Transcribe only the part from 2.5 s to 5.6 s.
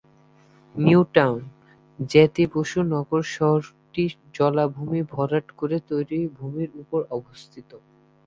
বসু নগর শহরটি জলাভূমি ভরাট